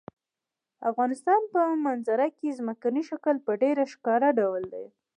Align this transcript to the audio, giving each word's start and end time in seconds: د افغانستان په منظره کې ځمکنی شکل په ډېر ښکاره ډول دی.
د 0.79 0.81
افغانستان 0.91 1.41
په 1.53 1.61
منظره 1.85 2.27
کې 2.37 2.55
ځمکنی 2.59 3.01
شکل 3.09 3.35
په 3.45 3.51
ډېر 3.61 3.77
ښکاره 3.93 4.29
ډول 4.39 4.63
دی. 4.73 4.85